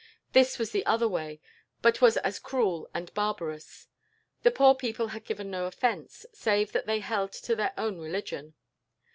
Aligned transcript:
This 0.33 0.57
was 0.57 0.71
the 0.71 0.83
other 0.87 1.07
way, 1.07 1.39
but 1.83 2.01
was 2.01 2.17
as 2.17 2.39
cruel 2.39 2.89
and 2.91 3.13
barbarous. 3.13 3.85
The 4.41 4.49
poor 4.49 4.73
people 4.73 5.09
had 5.09 5.25
given 5.25 5.51
no 5.51 5.65
offence, 5.65 6.25
save 6.33 6.71
that 6.71 6.87
they 6.87 7.01
held 7.01 7.31
to 7.33 7.55
their 7.55 7.75
own 7.77 7.99
religion. 7.99 8.55